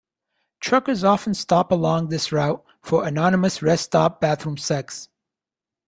[0.61, 5.09] Truckers often stop along this route for anonymous rest-stop bathroom sex.